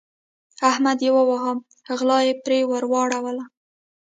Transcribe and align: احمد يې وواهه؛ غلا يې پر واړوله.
احمد 0.69 0.99
يې 1.05 1.11
وواهه؛ 1.15 1.53
غلا 1.99 2.19
يې 2.27 2.33
پر 2.43 2.51
واړوله. 2.93 3.45